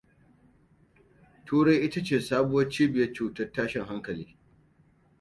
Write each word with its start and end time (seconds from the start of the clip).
Turai 1.45 1.81
ita 1.85 1.99
ce 2.07 2.17
sabon 2.27 2.69
cibiyar 2.73 3.11
cutar 3.15 3.51
tashin 3.55 3.85
hankali. 3.89 4.27